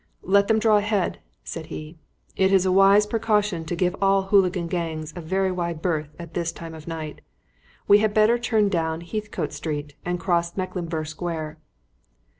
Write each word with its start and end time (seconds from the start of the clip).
"Let 0.23 0.47
them 0.47 0.57
draw 0.57 0.77
ahead," 0.77 1.19
said 1.43 1.67
he. 1.67 1.99
"It 2.35 2.51
is 2.51 2.65
a 2.65 2.71
wise 2.71 3.05
precaution 3.05 3.65
to 3.65 3.75
give 3.75 3.95
all 4.01 4.23
hooligan 4.23 4.65
gangs 4.65 5.13
a 5.15 5.21
very 5.21 5.51
wide 5.51 5.79
berth 5.79 6.15
at 6.17 6.33
this 6.33 6.51
time 6.51 6.73
of 6.73 6.87
night. 6.87 7.21
We 7.87 7.99
had 7.99 8.11
better 8.11 8.39
turn 8.39 8.69
down 8.69 9.01
Heathcote 9.01 9.53
Street 9.53 9.93
and 10.03 10.19
cross 10.19 10.57
Mecklenburgh 10.57 11.05
Square." 11.05 11.59